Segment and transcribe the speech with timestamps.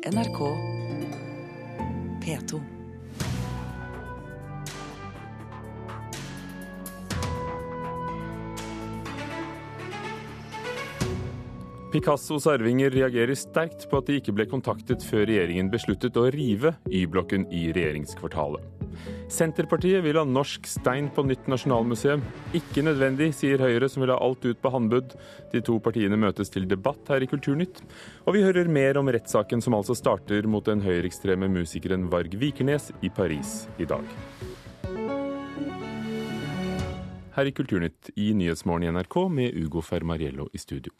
[0.00, 0.38] NRK
[2.24, 2.60] P2.
[11.92, 16.78] Picassos arvinger reagerer sterkt på at de ikke ble kontaktet før regjeringen besluttet å rive
[16.88, 18.79] Y-blokken i regjeringskvartalet.
[19.30, 22.22] Senterpartiet vil ha norsk stein på nytt nasjonalmuseum.
[22.56, 25.14] Ikke nødvendig, sier Høyre, som vil ha alt ut på handbud.
[25.52, 27.78] De to partiene møtes til debatt her i Kulturnytt.
[28.26, 32.90] Og vi hører mer om rettssaken som altså starter mot den høyreekstreme musikeren Varg Vikernes
[33.06, 34.02] i Paris i dag.
[37.36, 40.90] Her i Kulturnytt i Nyhetsmorgen i NRK med Ugo Fermariello i studio.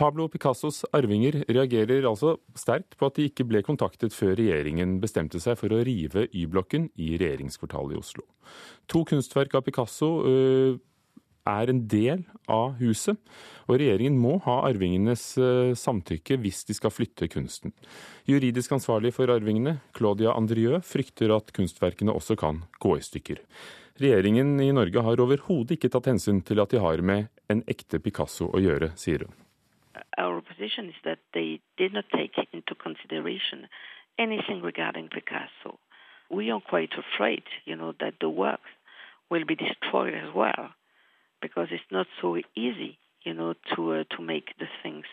[0.00, 5.40] Pablo Picassos arvinger reagerer altså sterkt på at de ikke ble kontaktet før regjeringen bestemte
[5.42, 8.24] seg for å rive Y-blokken i regjeringskvartalet i Oslo.
[8.92, 10.80] To kunstverk av Picasso øh,
[11.48, 13.18] er en del av huset,
[13.68, 17.74] og regjeringen må ha arvingenes øh, samtykke hvis de skal flytte kunsten.
[18.30, 23.44] Juridisk ansvarlig for arvingene, Claudia Andrieu, frykter at kunstverkene også kan gå i stykker.
[24.00, 28.00] Regjeringen i Norge har overhodet ikke tatt hensyn til at de har med en ekte
[28.00, 29.42] Picasso å gjøre, sier hun.
[30.18, 33.68] Our position is that they did not take into consideration
[34.18, 35.78] anything regarding Picasso.
[36.30, 38.70] We are quite afraid, you know, that the works
[39.30, 40.70] will be destroyed as well,
[41.40, 45.04] because it's not so easy, you know, to uh, to make the things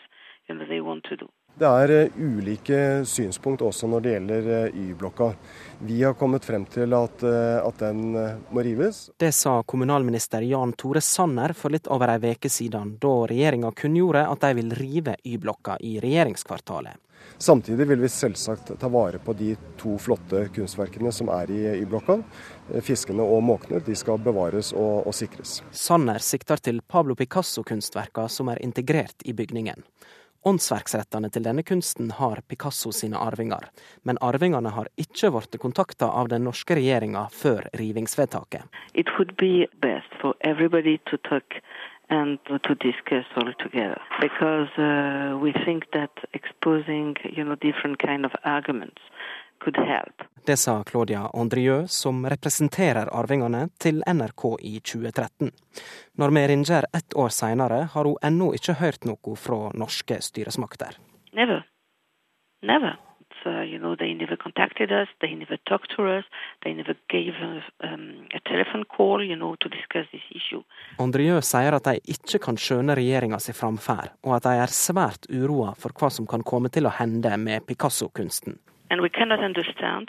[0.48, 1.28] you know they want to do.
[1.60, 5.26] Det er eh, ulike synspunkt også når det gjelder eh, Y-blokka.
[5.84, 8.14] Vi har kommet frem til at, eh, at, den
[8.48, 9.10] må rives.
[9.20, 14.22] Det sa kommunalminister Jan Tore Sanner for litt over ei uke siden, da regjeringa kunngjorde
[14.32, 16.96] at de vil rive Y-blokka i regjeringskvartalet.
[17.36, 22.16] Samtidig vil vi selvsagt ta vare på de to flotte kunstverkene som er i Y-blokka.
[22.80, 25.58] Fiskene og måkene de skal bevares og, og sikres.
[25.76, 29.84] Sanner sikter til Pablo Picasso-kunstverka som er integrert i bygningen.
[30.46, 33.66] Åndsverksrettene til denne kunsten har Picasso sine arvinger,
[34.08, 38.64] men arvingene har ikke blitt kontakta av den norske regjeringa før rivingsvedtaket.
[38.94, 41.60] It would be best for everybody to talk
[42.08, 47.56] and to discuss all together because uh, we think that exposing you know
[47.98, 48.32] kind of
[50.46, 55.50] det sa Claudia Andrieu, som representerer arvingene, til NRK i 2013.
[56.18, 60.96] Når vi ringer ett år seinere, har hun ennå ikke hørt noe fra norske styresmakter.
[61.32, 61.62] Never.
[62.62, 62.96] Never.
[63.42, 66.24] So, you know, they never contacted us, they never talked to us,
[66.62, 70.60] they never gave us um, a telephone call, you know, to discuss this issue.
[70.98, 75.30] Andrieu sier at de ikke kan skjønne regjeringa si framferd, og at de er svært
[75.32, 78.58] uroa for hva som kan komme til å hende med Picasso-kunsten.
[78.90, 80.08] And we cannot understand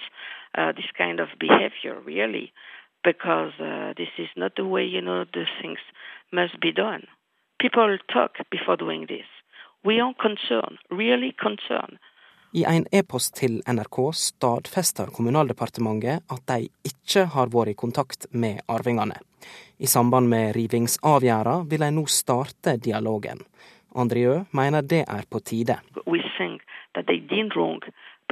[0.57, 2.51] uh, this kind of behavior really,
[3.03, 5.79] because uh, this is not the way you know the things
[6.31, 7.03] must be done.
[7.59, 9.27] People talk before doing this.
[9.83, 11.97] We are concerned, really concerned.
[12.53, 18.59] I en e-post til NRK stadfester Kommunaldepartementet at de ikke har vært i kontakt med
[18.67, 19.15] arvingene.
[19.79, 23.39] I samband med rivingsavgjerda vil de nå starte dialogen.
[24.51, 25.79] Mener det er på tide.
[26.05, 26.61] We think
[26.93, 27.79] that they did wrong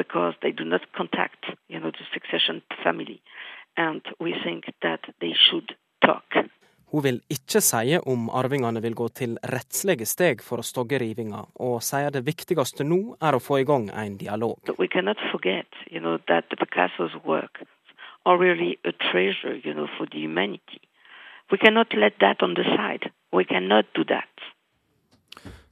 [0.02, 3.20] because they do not contact you know, the succession family.
[3.78, 5.70] And we think that they should
[6.06, 6.30] talk.
[6.92, 11.44] Hun vil ikke si om arvingene vil gå til rettslige steg for å stogge rivinga,
[11.62, 14.58] og sier det viktigste nå er å få i gang en dialog.
[14.80, 17.62] We cannot forget you know, that the Picasso's work
[18.26, 20.82] are really a treasure you know, for the humanity.
[21.52, 23.12] We cannot let that on the side.
[23.32, 24.34] We cannot do that.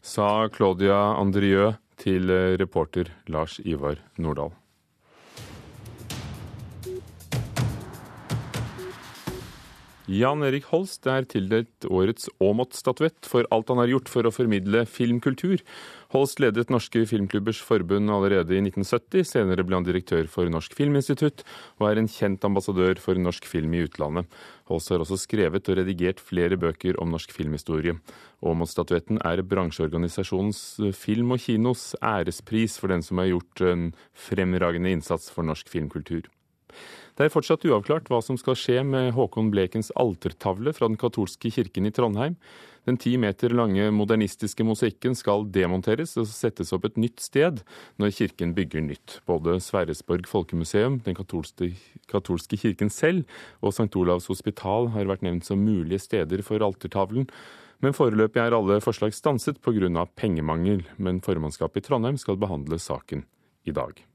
[0.01, 4.53] Sa Claudia Andrieux til eh, reporter Lars Ivar Nordahl.
[10.07, 14.85] Jan Erik Holst er tildelt årets Aamodt-statuett for alt han har gjort for å formidle
[14.87, 15.59] filmkultur.
[16.13, 19.25] Holst ledet Norske Filmklubbers Forbund allerede i 1970.
[19.27, 21.43] Senere ble han direktør for Norsk Filminstitutt,
[21.81, 24.29] og er en kjent ambassadør for norsk film i utlandet.
[24.71, 27.97] Holst har også skrevet og redigert flere bøker om norsk filmhistorie.
[28.39, 30.63] Åmot-statuetten er bransjeorganisasjonens
[30.95, 36.31] Film og kinos ærespris for den som har gjort en fremragende innsats for norsk filmkultur.
[37.17, 41.49] Det er fortsatt uavklart hva som skal skje med Håkon Blekens altertavle fra den katolske
[41.49, 42.35] kirken i Trondheim.
[42.85, 47.63] Den ti meter lange modernistiske mosaikken skal demonteres og settes opp et nytt sted
[47.97, 49.15] når kirken bygger nytt.
[49.25, 51.71] Både Sverresborg folkemuseum, den katolske,
[52.05, 53.25] katolske kirken selv
[53.65, 53.89] og St.
[53.97, 57.25] Olavs hospital har vært nevnt som mulige steder for altertavlen.
[57.81, 60.05] Men foreløpig er alle forslag stanset pga.
[60.15, 60.85] pengemangel.
[60.97, 63.25] Men formannskapet i Trondheim skal behandle saken
[63.65, 64.05] i dag.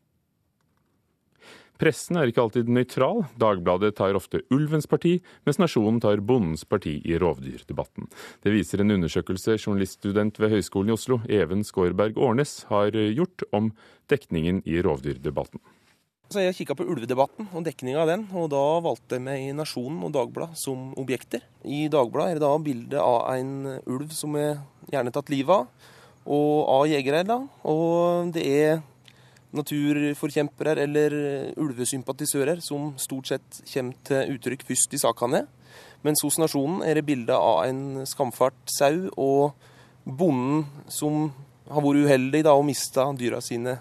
[1.81, 3.25] Pressen er ikke alltid nøytral.
[3.41, 5.17] Dagbladet tar ofte ulvens parti,
[5.47, 8.09] mens Nasjonen tar bondens parti i rovdyrdebatten.
[8.45, 13.73] Det viser en undersøkelse journaliststudent ved Høgskolen i Oslo, Even Skårberg Årnes, har gjort om
[14.13, 15.63] dekningen i rovdyrdebatten.
[16.33, 19.99] Så jeg kikka på ulvedebatten og dekninga av den, og da valgte jeg meg Nasjonen
[20.07, 21.43] og Dagbladet som objekter.
[21.61, 25.91] I Dagbladet er det da bilde av en ulv som er gjerne tatt livet av,
[26.23, 27.21] og av jegere.
[27.29, 27.37] da,
[27.69, 28.81] Og det er
[29.53, 31.17] naturforkjempere eller
[31.61, 35.45] ulvesympatisører som stort sett kommer til uttrykk først i sakene.
[36.03, 39.53] Mens hos Nasjonen er det bilde av en skamfart sau og
[40.05, 41.29] bonden som
[41.71, 43.79] har vært uheldig da, og mista dyra sine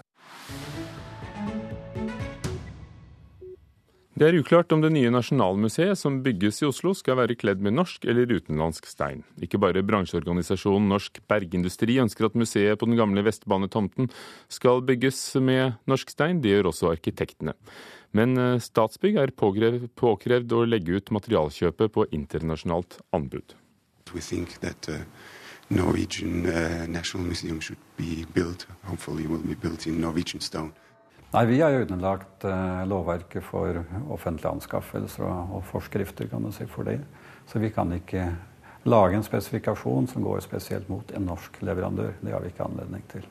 [4.22, 7.74] Det er uklart om det nye Nasjonalmuseet som bygges i Oslo skal være kledd med
[7.74, 9.24] norsk eller utenlandsk stein.
[9.42, 14.12] Ikke bare bransjeorganisasjonen Norsk Bergindustri ønsker at museet på den gamle Vestbanetomten
[14.46, 17.56] skal bygges med norsk stein, det gjør også arkitektene.
[18.14, 23.56] Men eh, Statsbygg er påkrevd å legge ut materialkjøpet på internasjonalt anbud.
[24.12, 25.02] Uh,
[25.74, 30.70] Norwegian uh, National Museum should be built, hopefully will be built in Norwegian stone.
[31.32, 33.78] Nei, Vi er underlagt eh, lovverket for
[34.12, 36.98] offentlige anskaffelser og, og, forskrifter kan du si, for det.
[37.48, 38.26] Så vi kan ikke
[38.84, 42.12] lage en spesifikasjon som går spesielt mot en norsk leverandør.
[42.20, 43.24] Det har vi ikke anledning til.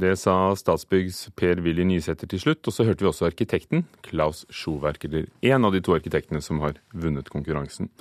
[0.00, 5.04] Det sa Statsbyggs Per-Willy Nysæter til slutt, og så hørte vi også arkitekten Klaus Sjoverk,
[5.04, 7.92] eller en av de to arkitektene som har vunnet konkurransen.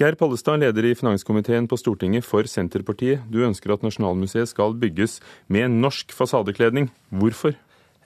[0.00, 3.22] Geir Pollestad, leder i finanskomiteen på Stortinget for Senterpartiet.
[3.30, 6.90] Du ønsker at Nasjonalmuseet skal bygges med norsk fasadekledning.
[7.14, 7.54] Hvorfor?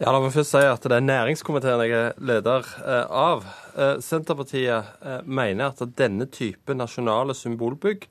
[0.02, 3.44] Ja, La meg først si at det er næringskomiteen jeg er leder eh, av.
[3.78, 8.08] Eh, Senterpartiet eh, mener at denne type nasjonale symbolbygg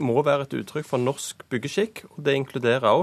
[0.00, 2.06] må være et uttrykk for norsk byggeskikk.
[2.14, 3.02] og Det inkluderer òg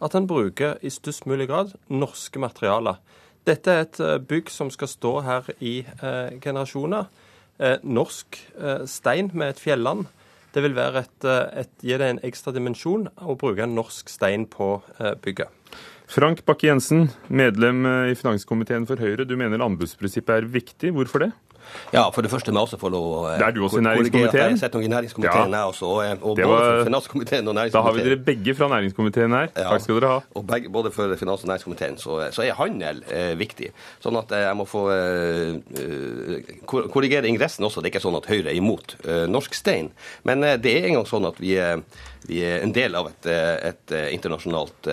[0.00, 3.02] at en bruker i størst mulig grad norske materialer.
[3.44, 4.00] Dette er et
[4.30, 5.82] bygg som skal stå her i
[6.40, 7.04] generasjoner.
[7.82, 8.38] Norsk
[8.88, 10.06] stein med et fjelland.
[10.54, 14.78] Det vil et, et, gi det en ekstra dimensjon å bruke norsk stein på
[15.24, 15.52] bygget.
[16.08, 19.26] Frank Bakke-Jensen, medlem i finanskomiteen for Høyre.
[19.28, 20.94] Du mener anbudsprinsippet er viktig.
[20.96, 21.32] Hvorfor det?
[21.92, 23.86] Ja, for det første må jeg også få lov å Det er du også i
[23.86, 24.54] næringskomiteen?
[24.54, 25.62] Jeg sitter i næringskomiteen, ja.
[25.62, 25.86] jeg også.
[25.86, 26.84] Og, og både var...
[26.88, 27.78] finanskomiteen og næringskomiteen.
[27.78, 29.52] Da har vi dere begge fra næringskomiteen her.
[29.54, 29.68] Ja.
[29.72, 30.20] Takk skal dere ha.
[30.38, 33.72] Og begge, både for finans- og næringskomiteen så, så er handel eh, viktig.
[34.04, 37.82] Sånn at eh, jeg må få eh, korrigere ingressen også.
[37.82, 39.90] Det er ikke sånn at Høyre er imot eh, norsk stein.
[40.28, 41.54] Men eh, det er engang sånn at vi,
[42.28, 44.90] vi, er en del av et, eh, et internasjonalt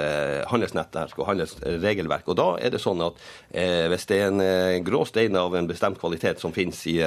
[0.50, 2.30] handelsnettverk og handelsregelverk.
[2.32, 3.20] Og da er det sånn at
[3.56, 6.98] hvis det er en grå stein av en bestemt kvalitet som finnes i,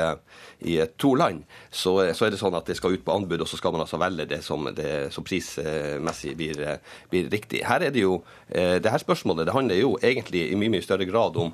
[0.68, 3.50] i to land, så, så, er det sånn at det skal ut på anbud, og
[3.50, 6.62] så skal man altså velge det som, det, som prismessig blir,
[7.10, 7.64] blir, riktig.
[7.66, 11.08] Her er det jo, det her spørsmålet det handler jo egentlig i mye mye større
[11.08, 11.52] grad om,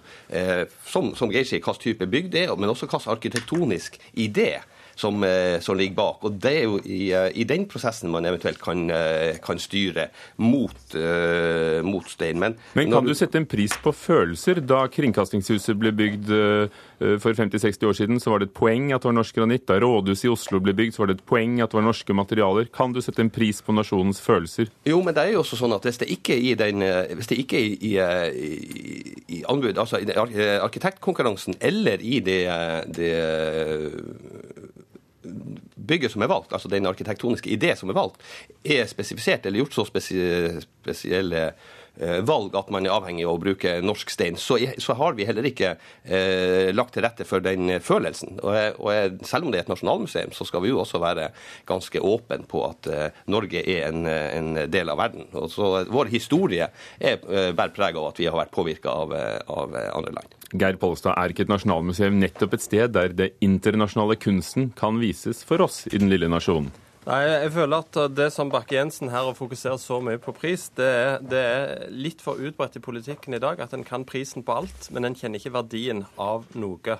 [0.88, 4.58] som, som Geir sier, hvilken type bygg det er, men også hvilken arkitektonisk idé
[4.94, 6.24] som, eh, som, ligger bak.
[6.24, 10.08] Og Det er jo i, eh, i den prosessen man eventuelt kan, eh, kan styre
[10.38, 12.38] mot, uh, mot stein.
[12.38, 14.60] Men, Men kan du sette en pris på følelser?
[14.66, 16.30] Da Kringkastingshuset ble bygd
[17.20, 19.66] for 50-60 år siden, så var det et poeng at det var norsk granitt.
[19.66, 22.14] Da rådhuset i Oslo ble bygd, så var det et poeng at det var norske
[22.14, 22.68] materialer.
[22.72, 24.70] Kan du sette en pris på nasjonens følelser?
[24.86, 27.38] Jo, men det er jo også sånn at hvis det ikke i, den, hvis det
[27.44, 30.08] ikke i, i, i anbud, altså i
[30.58, 32.40] arkitektkonkurransen eller i det,
[32.94, 33.12] det
[35.88, 38.20] bygget som er valgt, altså den arkitektoniske idé som er valgt,
[38.64, 39.84] er spesifisert eller gjort så
[40.82, 41.48] spesielle
[42.26, 45.46] valg at man er avhengig av å bruke norsk stein, så, så har vi heller
[45.48, 48.38] ikke eh, lagt til rette for den følelsen.
[48.42, 51.30] Og, og, selv om det er et nasjonalmuseum, så skal vi jo også være
[51.68, 55.28] ganske åpne på at eh, Norge er en, en, del av verden.
[55.38, 59.14] Og så Vår historie er, eh, bærer preg av at vi har vært påvirka av,
[59.14, 60.38] av andre land.
[60.54, 65.42] Geir Pollestad, er ikke et nasjonalmuseum nettopp et sted der det internasjonale kunsten kan vises
[65.46, 66.70] for oss i den lille nasjonen?
[67.04, 71.18] Nei, jeg føler at det som Bakke-Jensen her fokuserer så mye på pris, det er,
[71.20, 74.88] det er, litt for utbredt i politikken i dag at en kan prisen på alt,
[74.88, 76.96] men en kjenner ikke verdien av noe.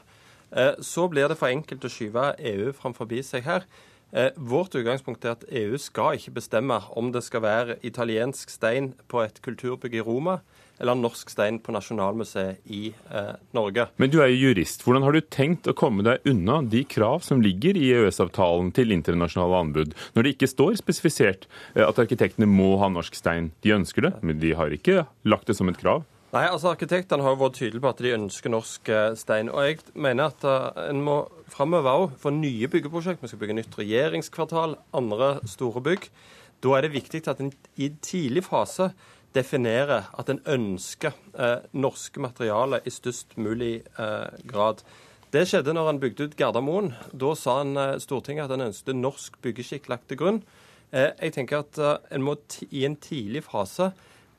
[0.53, 3.65] Eh, så blir det for enkelt å skyve EU framfor seg her.
[4.13, 8.93] Eh, vårt utgangspunkt er at EU skal ikke bestemme om det skal være italiensk stein
[9.09, 10.43] på et kulturbygg i Roma
[10.79, 13.87] eller norsk stein på Nasjonalmuseet i eh, Norge.
[14.01, 14.83] Men du er jo jurist.
[14.85, 18.95] Hvordan har du tenkt å komme deg unna de krav som ligger i EØS-avtalen til
[18.95, 23.53] internasjonale anbud, når det ikke står spesifisert eh, at arkitektene må ha norsk stein?
[23.65, 26.05] De ønsker det, men de har ikke lagt det som et krav.
[26.35, 29.51] Nei, altså Arkitektene har jo vært tydelige på at de ønsker norsk eh, stein.
[29.53, 31.21] Og jeg mener at uh, en må
[31.53, 33.23] framover òg få nye byggeprosjekt.
[33.23, 36.09] Vi skal bygge nytt regjeringskvartal, andre store bygg.
[36.65, 38.91] Da er det viktig at en i tidlig fase
[39.35, 44.85] definerer at en ønsker eh, norske materialer i størst mulig eh, grad.
[45.35, 46.93] Det skjedde når han bygde ut Gardermoen.
[47.11, 50.43] Da sa han eh, Stortinget at han ønsket norsk byggeskikk lagt til grunn.
[50.95, 52.37] Eh, jeg tenker at eh, en må
[52.71, 53.91] i en tidlig fase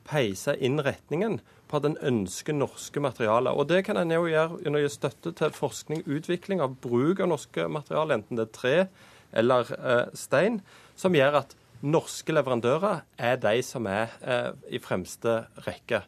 [0.06, 3.52] peise inn retningen på at en ønsker norske materialer.
[3.52, 6.78] Og Det kan en jo gjøre gjennom å gi støtte til forskning og utvikling av
[6.80, 8.76] bruk av norske materialer, enten det er tre
[9.36, 10.60] eller eh, stein,
[10.96, 16.02] som gjør at norske leverandører er de som er eh, i fremste rekke.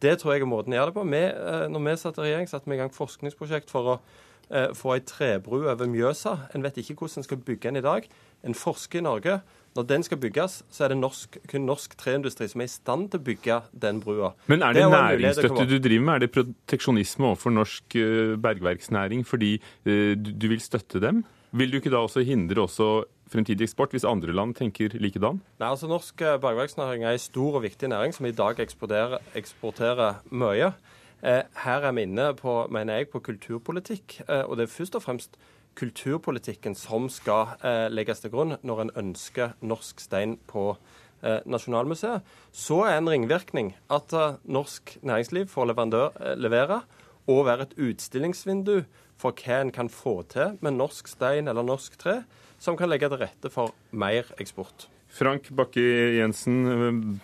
[0.00, 1.06] Det tror jeg er måten å gjøre det på.
[1.12, 3.96] Vi, eh, når vi satt i regjering, satte vi i gang forskningsprosjekt for å
[4.48, 6.36] eh, få ei trebru over Mjøsa.
[6.56, 8.08] En vet ikke hvordan en skal bygge den i dag.
[8.46, 9.40] En forsker i Norge.
[9.76, 13.12] Når den skal bygges, så er det norsk, kun norsk treindustri som er i stand
[13.12, 14.32] til å bygge den brua.
[14.50, 16.14] Men er det, det næringsstøtte du driver med?
[16.16, 19.52] Er det proteksjonisme overfor norsk uh, bergverksnæring fordi
[19.86, 21.22] du, du vil støtte dem?
[21.54, 22.90] Vil du ikke da også hindre også
[23.30, 25.42] fremtidig eksport, hvis andre land tenker likedan?
[25.60, 30.22] Nei, altså Norsk eh, bergverksnæring er en stor og viktig næring som i dag eksporterer,
[30.30, 30.72] mye.
[31.22, 34.22] Eh, her er vi inne på, mener jeg, på kulturpolitikk.
[34.26, 35.36] Eh, og det er først og fremst
[35.76, 40.74] kulturpolitikken som skal eh, legges til grunn når en ønsker norsk stein på
[41.20, 42.24] Nasjonalmuseet.
[42.48, 44.14] Så er en ringvirkning at
[44.48, 45.66] norsk næringsliv får
[46.40, 46.78] levere
[47.28, 48.86] og være et utstillingsvindu
[49.20, 52.22] for hva en kan få til med norsk stein eller norsk tre
[52.60, 54.88] som kan legge til rette for mer eksport.
[55.10, 57.20] Frank Bakke-Jensen,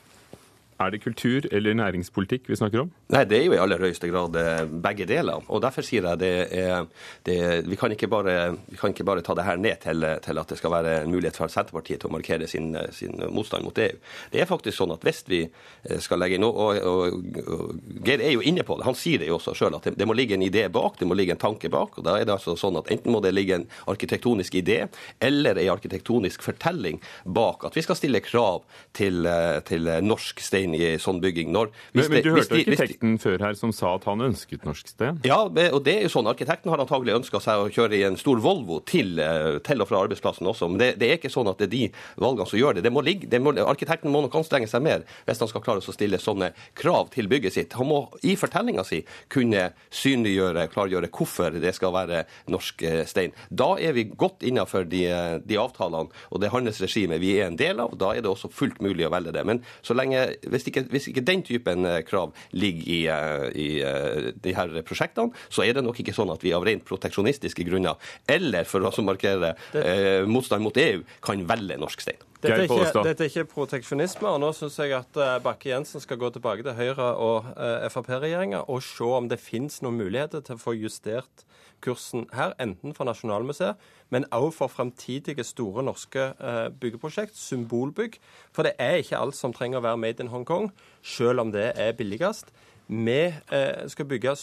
[0.80, 2.90] er det kultur eller næringspolitikk vi snakker om?
[3.06, 5.44] Nei, det er jo i aller høyeste grad eh, begge deler.
[5.46, 6.88] Og Derfor sier jeg det er
[7.26, 7.36] det,
[7.68, 8.34] vi, kan ikke bare,
[8.66, 11.12] vi kan ikke bare ta det her ned til, til, at det skal være en
[11.12, 14.00] mulighet for Senterpartiet til å markere sin, sin, motstand mot EU.
[14.32, 18.24] Det er faktisk sånn at hvis vi eh, skal legge inn og, og, og, Geir
[18.26, 20.16] er jo inne på det, han sier det jo også sjøl, at det, det, må
[20.18, 22.00] ligge en idé bak, det må ligge en tanke bak.
[22.00, 24.80] og da er det altså sånn at Enten må det ligge en arkitektonisk idé
[25.22, 30.74] eller en arkitektonisk fortelling bak at vi skal stille krav til, eh, til norsk stein
[30.74, 31.54] i sånn bygging.
[31.54, 35.20] Når, men, men, du hørte arkitekten før her som sa at han ønsket norsk sted?
[35.26, 36.26] Ja, og det er jo sånn.
[36.26, 39.88] Arkitekten har antagelig ønska seg å kjøre i en stor Volvo til, eh, til og
[39.88, 40.68] fra arbeidsplassen også.
[40.68, 42.84] Men det, det, er ikke sånn at det er de valgene som gjør det.
[42.84, 45.82] det, må ligge, det må, arkitekten må nok anstrenge seg mer hvis han skal klare
[45.82, 47.76] å stille sånne krav til bygget sitt.
[47.76, 53.34] Han må i fortellinga si kunne synliggjøre, klargjøre hvorfor det skal være norsk eh, stein.
[53.50, 55.04] Da er vi godt innafor de,
[55.44, 57.96] de, avtalene og det handelsregimet vi er en del av.
[57.98, 59.44] Da er det også fullt mulig å velge det.
[59.48, 63.68] Men så lenge hvis ikke, hvis ikke, den typen eh, krav ligger i, eh, i
[63.84, 67.66] eh, de her prosjektene, så er det nok ikke sånn at vi av rent proteksjonistiske
[67.66, 67.98] grunner,
[68.30, 72.22] eller for å markere eh, motstand mot EU, kan velge norsk stein.
[72.36, 74.28] Dette er, ikke, dette er ikke proteksjonisme.
[74.28, 78.84] og Nå syns jeg at Bakke-Jensen skal gå tilbake til Høyre- og uh, Frp-regjeringa og
[78.84, 81.46] se om det finnes noen muligheter til å få justert
[81.84, 88.18] kursen her, enten for Nasjonalmuseet, men også for fremtidige store norske eh, byggeprosjekt, symbolbygg.
[88.54, 90.70] For det er ikke alt som trenger å være made in Hongkong,
[91.02, 92.52] selv om det er billigst.
[92.86, 94.36] Vi eh, skal bygge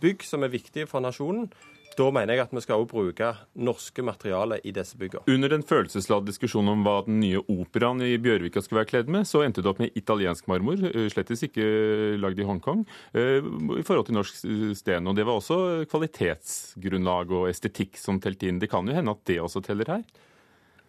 [0.00, 1.48] bygg som er viktige for nasjonen,
[1.98, 3.28] da mener jeg at vi skal også bruke
[3.66, 5.24] norske materialer i disse byggene.
[5.28, 9.26] Under den følelsesladde diskusjonen om hva den nye operaen i Bjørvika skulle være kledd med,
[9.28, 11.66] så endte det opp med italiensk marmor, eh, slettes ikke
[12.22, 14.40] lagd i Hongkong, eh, i forhold til norsk
[14.78, 15.10] sten.
[15.10, 18.62] Og det var også kvalitetsgrunnlag og estetikk som telte inn.
[18.62, 20.04] Det kan jo hende at det også teller her?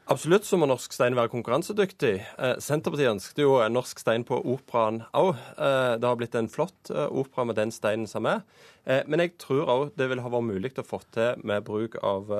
[0.10, 2.14] Absolutt så må norsk stein være konkurransedyktig.
[2.42, 5.36] Eh, Senterpartiet ønsket jo norsk stein på operaen òg.
[5.56, 8.42] Eh, det har blitt en flott eh, opera med den steinen som er.
[8.82, 12.32] Men jeg tror òg det vil ha vært mulig å få til med bruk av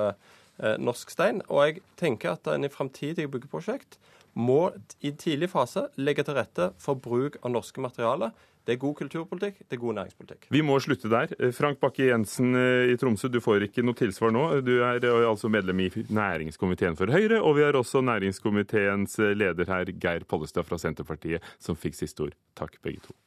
[0.82, 1.38] norsk stein.
[1.46, 3.94] Og jeg tenker at en i framtidige byggeprosjekt
[4.34, 8.32] må i tidlig fase legge til rette for bruk av norske materialer
[8.66, 10.46] det er god kulturpolitikk, det er god næringspolitikk.
[10.54, 11.32] Vi må slutte der.
[11.56, 14.44] Frank Bakke-Jensen eh, i Tromsø, du får ikke noe tilsvar nå.
[14.62, 19.34] Du er eh, altså medlem i næringskomiteen for Høyre, og vi har også næringskomiteens eh,
[19.34, 22.38] leder her, Geir Pollestad fra Senterpartiet, som fikk siste ord.
[22.58, 23.18] Takk, begge to.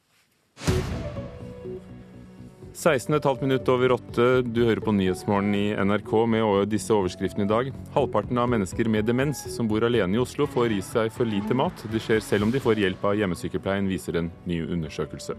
[2.76, 4.24] 16,5 minutt over åtte.
[4.42, 7.70] Du hører på Nyhetsmorgen i NRK med disse overskriftene i dag.
[7.94, 11.56] Halvparten av mennesker med demens som bor alene i Oslo, får i seg for lite
[11.56, 11.86] mat.
[11.88, 15.38] Det skjer selv om de får hjelp av hjemmesykepleien, viser en ny undersøkelse.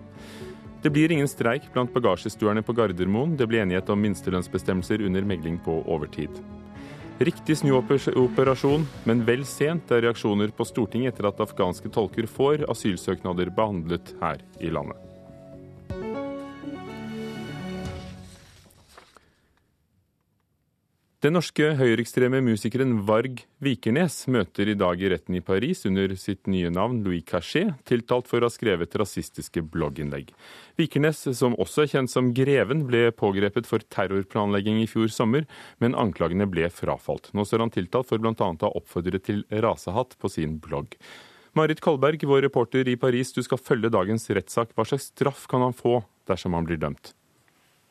[0.81, 3.37] Det blir ingen streik blant bagasjestuerne på Gardermoen.
[3.37, 6.41] Det ble enighet om minstelønnsbestemmelser under megling på overtid.
[7.21, 13.53] Riktig snuoperasjon, men vel sent, er reaksjoner på Stortinget etter at afghanske tolker får asylsøknader
[13.53, 14.97] behandlet her i landet.
[21.25, 26.45] Den norske høyreekstreme musikeren Varg Vikernes møter i dag i retten i Paris under sitt
[26.45, 30.29] nye navn Louis Cachet, tiltalt for å ha skrevet rasistiske blogginnlegg.
[30.77, 35.49] Vikernes, som også er kjent som Greven, ble pågrepet for terrorplanlegging i fjor sommer,
[35.81, 37.33] men anklagene ble frafalt.
[37.33, 38.37] Nå står han tiltalt for bl.a.
[38.37, 40.99] å ha oppfordret til rasehatt på sin blogg.
[41.57, 44.77] Marit Kolberg, vår reporter i Paris, du skal følge dagens rettssak.
[44.77, 47.16] Hva slags straff kan han få dersom han blir dømt?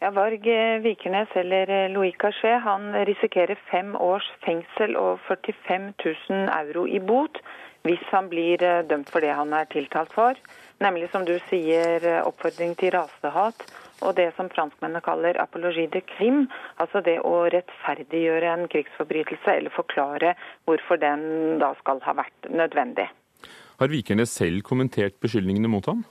[0.07, 0.45] Ja, Varg
[0.83, 5.89] Vikernes eller Louis Cachet han risikerer fem års fengsel og 45
[6.31, 7.41] 000 euro i bot
[7.83, 10.39] hvis han blir dømt for det han er tiltalt for.
[10.79, 13.67] Nemlig, som du sier, oppfordring til rasehat
[14.07, 16.47] og det som franskmennene kaller apologie de crime,
[16.79, 20.37] altså det å rettferdiggjøre en krigsforbrytelse eller forklare
[20.71, 23.11] hvorfor den da skal ha vært nødvendig.
[23.83, 26.07] Har Vikernes selv kommentert beskyldningene mot ham?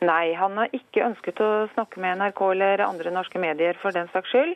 [0.00, 4.08] Nei, han har ikke ønsket å snakke med NRK eller andre norske medier for den
[4.14, 4.54] saks skyld.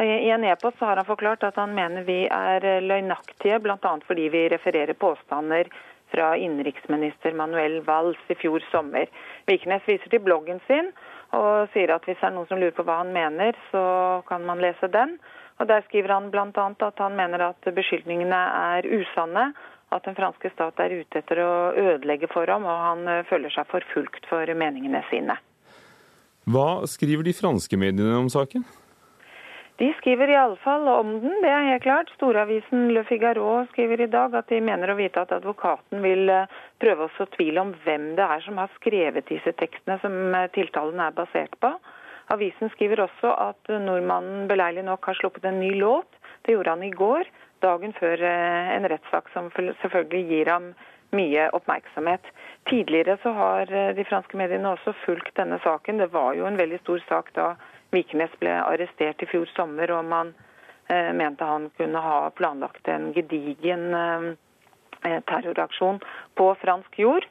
[0.00, 3.92] I en e-post har han forklart at han mener vi er løgnaktige, bl.a.
[4.08, 5.68] fordi vi refererer påstander
[6.12, 9.08] fra innenriksminister Manuel Valls i fjor sommer.
[9.48, 10.88] Vikernes viser til bloggen sin
[11.36, 13.82] og sier at hvis det er noen som lurer på hva han mener, så
[14.28, 15.18] kan man lese den.
[15.60, 16.48] Og Der skriver han bl.a.
[16.48, 18.40] at han mener at beskyldningene
[18.72, 19.50] er usanne,
[19.94, 23.52] at den franske stat er ute etter å ødelegge for ham, og han eh, føler
[23.54, 25.38] seg forfulgt for meningene sine.
[26.48, 28.64] Hva skriver de franske mediene om saken?
[29.78, 32.08] De skriver iallfall om den, det er helt klart.
[32.16, 36.50] Storavisen Le Figaro skriver i dag at de mener å vite at advokaten vil eh,
[36.82, 40.48] prøve å så tvil om hvem det er som har skrevet disse tekstene som eh,
[40.56, 41.70] tiltalen er basert på.
[42.34, 46.10] Avisen skriver også at nordmannen beleilig nok har sluppet en ny låt.
[46.44, 47.30] Det gjorde han i går,
[47.64, 50.70] dagen før eh, en rettssak som selvfølgelig gir ham
[51.16, 52.24] mye oppmerksomhet.
[52.68, 56.02] Tidligere så har de franske mediene også fulgt denne saken.
[56.02, 57.54] Det var jo en veldig stor sak da
[57.96, 60.34] Vikernes ble arrestert i fjor sommer, og man
[60.92, 64.28] eh, mente han kunne ha planlagt en gedigen eh,
[65.08, 66.00] eh terroraksjon
[66.36, 67.24] på fransk jord.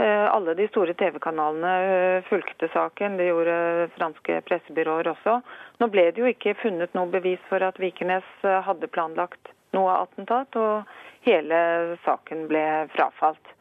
[0.00, 5.40] Eh, alle de store TV-kanalene eh, fulgte saken, det gjorde franske pressebyråer også.
[5.78, 9.94] Nå ble det jo ikke funnet noe bevis for at Vikernes eh, hadde planlagt noe
[10.02, 13.56] attentat, og hele saken ble frafalt.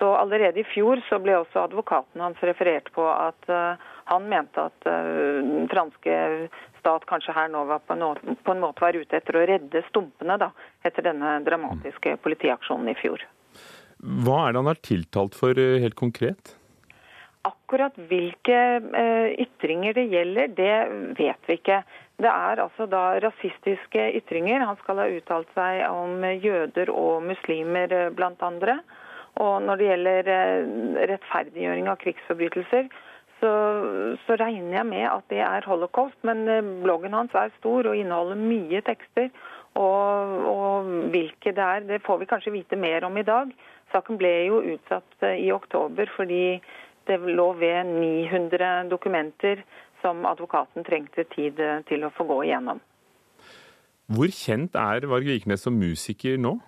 [0.00, 3.78] Så allerede i fjor så ble også advokaten hans referert på at uh,
[4.10, 6.16] han mente at den franske
[6.80, 10.48] stat kanskje her nå var på, en måte var ute etter å redde stumpene da,
[10.82, 13.22] etter denne dramatiske politiaksjonen i fjor.
[14.02, 16.56] Hva er det han er tiltalt for uh, helt konkret?
[17.46, 18.58] Akkurat hvilke
[19.42, 20.74] ytringer det gjelder, det
[21.18, 21.80] vet vi ikke.
[22.22, 24.64] Det er altså da rasistiske ytringer.
[24.68, 28.80] Han skal ha uttalt seg om jøder og muslimer blant andre.
[29.40, 30.74] Og når det gjelder eh,
[31.08, 32.90] rettferdiggjøring av krigsforbrytelser,
[33.40, 33.52] så,
[34.26, 36.18] så, regner jeg med at det er holocaust.
[36.26, 39.32] Men eh, bloggen hans er stor og inneholder mye tekster.
[39.72, 43.52] Og, og hvilke det er, det får vi kanskje vite mer om i dag.
[43.92, 46.44] Saken ble jo utsatt eh, i oktober fordi
[47.08, 49.64] det lå ved 900 dokumenter
[50.02, 52.82] som advokaten trengte tid til å få gå igjennom.
[54.12, 56.58] Hvor kjent er Varg Vikernes som musiker nå?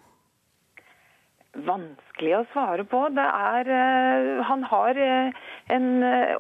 [1.55, 3.01] vanskelig å svare på.
[3.15, 5.45] Det er, uh, han har uh,
[5.75, 5.87] en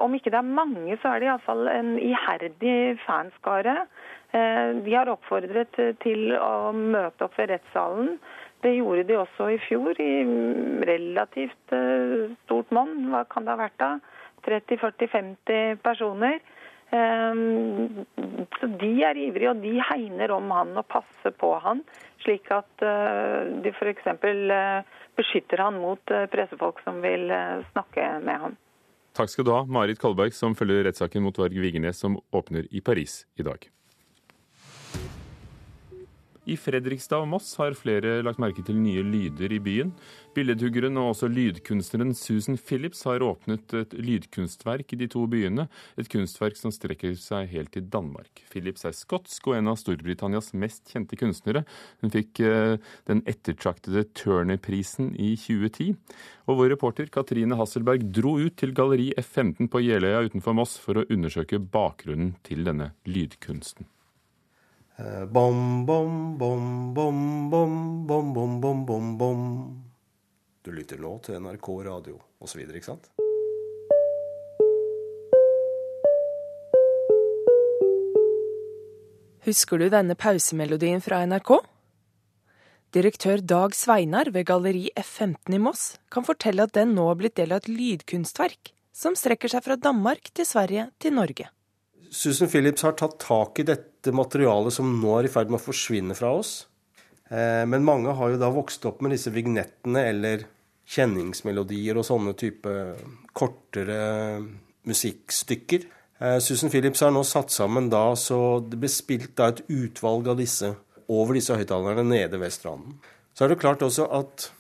[0.02, 3.87] Om ikke det er mange, så er det iallfall en iherdig fanskare.
[4.35, 8.16] de har oppfordret til å møte opp ved rettssalen.
[8.62, 10.24] Det gjorde de også i fjor, i
[10.88, 11.74] relativt
[12.42, 13.12] stort monn.
[13.12, 13.92] Hva kan det ha vært da?
[14.48, 16.40] 30-40-50 personer.
[16.90, 21.81] Så De er ivrige, og de hegner om han og passer på han,
[22.23, 22.85] slik at
[23.64, 24.07] de f.eks
[25.16, 28.59] beskytter han mot eh, pressefolk som vil eh, snakke med ham.
[29.14, 32.83] Takk skal du ha, Marit Kolberg, som følger rettssaken mot Varg Vigernes, som åpner i
[32.83, 33.68] Paris i dag.
[36.44, 39.92] I Fredrikstad og Moss har flere lagt merke til nye lyder i byen.
[40.37, 45.68] Billedhuggeren og også lydkunstneren Susan Phillips har åpnet et lydkunstverk i de to byene.
[45.96, 48.44] Et kunstverk som strekker seg helt til Danmark.
[48.52, 51.64] Phillips er skotsk og en av Storbritannias mest kjente kunstnere.
[52.02, 52.76] Hun fikk eh,
[53.09, 55.96] den ettertraktede Turner-prisen i 2010.
[56.50, 61.00] Og vår reporter Katrine Hasselberg dro ut til Galleri F15 på Jeløya utenfor Moss for
[61.00, 63.88] å undersøke bakgrunnen til denne lydkunsten.
[64.96, 69.40] Bom, bom, bom, bom, bom, bom, bom, bom, bom, bom.
[70.62, 73.09] Du lytter nå til NRK radio osv., ikke sant?
[79.42, 81.57] Husker du denne pausemelodien fra NRK?
[82.94, 87.35] Direktør Dag Sveinar ved Galleri F15 i Moss kan fortelle at den nå har blitt
[87.42, 91.50] del av et lydkunstverk som strekker seg fra Danmark til Sverige til Norge.
[92.14, 95.64] Susan Phillips har tatt tak i dette materialet som nå er i ferd med å
[95.64, 96.53] forsvinne fra oss.
[97.27, 100.44] Eh, men mange har jo da vokst opp med disse vignettene eller
[100.94, 102.72] kjenningsmelodier og sånne type
[103.35, 103.98] kortere
[104.87, 105.87] musikkstykker.
[106.20, 110.31] Eh, Susan Phillips har nå satt sammen da, så det ble spilt da et utvalg
[110.31, 110.70] av disse
[111.11, 113.00] over disse høyttalerne nede ved stranden.
[113.35, 114.53] Så er det klart også at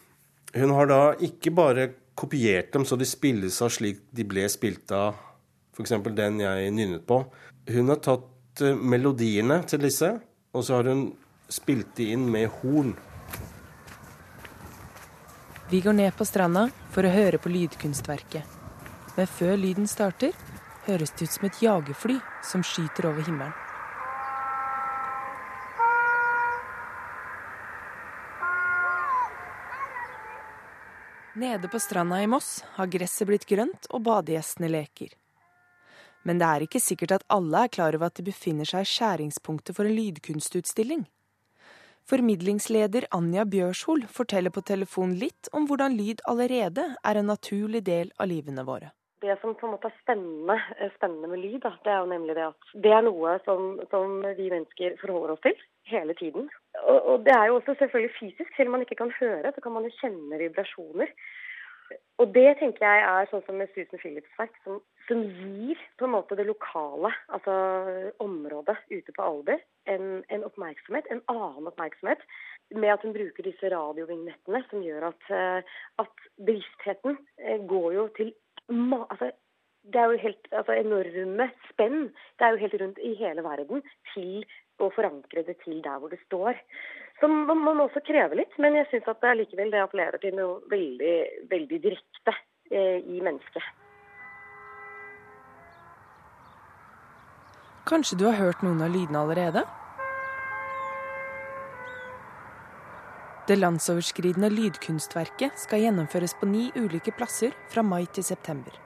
[0.58, 4.90] hun har da ikke bare kopiert dem så de spilles av slik de ble spilt
[4.94, 5.14] av
[5.74, 5.94] f.eks.
[6.14, 7.24] den jeg nynnet på.
[7.70, 10.10] Hun har tatt eh, melodiene til disse,
[10.54, 11.08] og så har hun
[11.50, 12.94] spilt de inn med horn.
[15.70, 18.60] Vi går ned på stranda for å høre på lydkunstverket.
[19.16, 20.34] Men før lyden starter,
[20.86, 23.54] høres det ut som et jagerfly som skyter over himmelen.
[31.34, 35.16] Nede på stranda i Moss har gresset blitt grønt og badegjestene leker.
[36.24, 38.90] Men det er ikke sikkert at alle er klar over at de befinner seg i
[38.90, 41.04] skjæringspunktet for en lydkunstutstilling.
[42.04, 48.10] Formidlingsleder Anja Bjørshol forteller på telefon litt om hvordan lyd allerede er en naturlig del
[48.20, 48.90] av livene våre.
[49.24, 52.10] Det som på en måte er spennende, eh, spennende med lyd, da, det er jo
[52.10, 55.56] nemlig det at det er noe som, som vi mennesker forholder oss til
[55.88, 56.50] hele tiden.
[56.82, 58.52] Og, og, det er jo også selvfølgelig fysisk.
[58.56, 61.14] Selv om man ikke kan høre, så kan man jo kjenne vibrasjoner.
[62.22, 66.06] Og det tenker jeg er sånn som med Susan Phillips' verk, som, som, gir på
[66.06, 67.54] en måte det lokale, altså
[68.22, 72.22] området ute på Alder, en, en, oppmerksomhet, en annen oppmerksomhet,
[72.70, 78.06] med at hun bruker disse radiovignettene som gjør at, eh, at bevisstheten eh, går jo
[78.16, 78.30] til
[78.70, 79.32] altså,
[79.92, 82.08] det er jo helt altså, enorme spenn.
[82.38, 84.44] Det er jo helt rundt i hele verden til
[84.82, 86.58] å forankre det til der hvor det står.
[87.20, 90.34] Så man må også kreve litt, men jeg syns at det likevel det appellerer til
[90.38, 91.14] noe veldig,
[91.52, 92.34] veldig direkte
[92.72, 93.72] eh, i mennesket.
[97.84, 99.64] Kanskje du har hørt noen av lydene allerede?
[103.44, 108.83] Det landsoverskridende lydkunstverket skal gjennomføres på ni ulike plasser fra mai til september.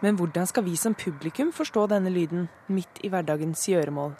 [0.00, 4.14] Men hvordan skal vi som publikum forstå denne lyden midt i hverdagens gjøremål?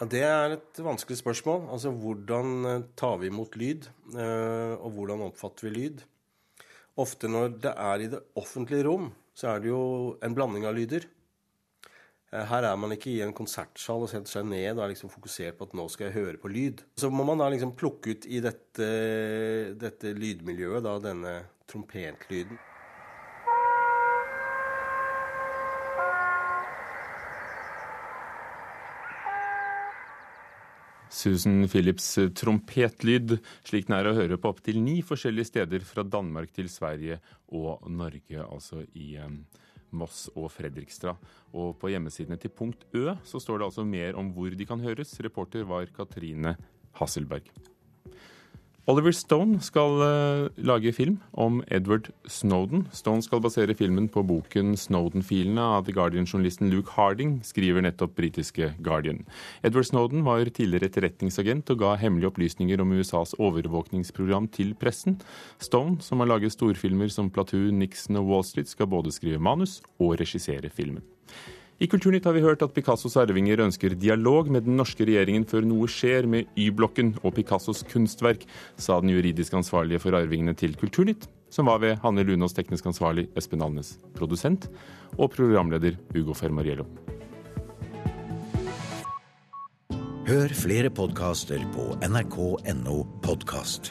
[0.00, 1.68] Ja, Det er et vanskelig spørsmål.
[1.70, 6.02] Altså hvordan eh, tar vi imot lyd, eh, og hvordan oppfatter vi lyd?
[6.96, 10.74] Ofte når det er i det offentlige rom, så er det jo en blanding av
[10.74, 11.06] lyder.
[12.32, 15.12] Eh, her er man ikke i en konsertsal og setter seg ned og er liksom
[15.12, 16.82] fokusert på at nå skal jeg høre på lyd.
[16.98, 18.92] Så må man da liksom plukke ut i dette,
[19.78, 22.58] dette lydmiljøet da denne trompetlyden.
[31.24, 36.52] Susan Phillips trompetlyd, slik den er å høre på opptil ni forskjellige steder fra Danmark
[36.52, 39.14] til Sverige og Norge, altså i
[39.94, 41.20] Moss og Fredrikstad.
[41.56, 44.82] Og på hjemmesidene til Punkt Ø så står det altså mer om hvor de kan
[44.84, 45.16] høres.
[45.24, 46.58] Reporter var Katrine
[46.98, 47.48] Hasselberg.
[48.84, 52.82] Oliver Stone skal uh, lage film om Edward Snowden.
[52.92, 58.74] Stone skal basere filmen på boken 'Snowden-filene' av The Guardian-journalisten Luke Harding, skriver nettopp britiske
[58.84, 59.24] Guardian.
[59.64, 65.16] Edward Snowden var tidligere etterretningsagent og ga hemmelige opplysninger om USAs overvåkningsprogram til pressen.
[65.58, 69.80] Stone, som har laget storfilmer som 'Platoon', 'Nixon' og 'Wall Street', skal både skrive manus
[69.98, 71.02] og regissere filmen.
[71.82, 75.66] I Kulturnytt har vi hørt at Picassos arvinger ønsker dialog med den norske regjeringen før
[75.66, 78.46] noe skjer med Y-blokken og Picassos kunstverk,
[78.78, 83.26] sa den juridisk ansvarlige for arvingene til Kulturnytt, som var ved Hanne Lunås teknisk ansvarlig
[83.34, 84.70] Espen Alnes, produsent,
[85.18, 86.86] og programleder Ugo Fermariello.
[90.24, 93.90] Hør flere podkaster på nrk.no podkast.